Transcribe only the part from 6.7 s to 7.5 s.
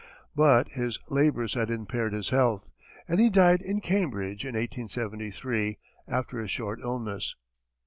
illness.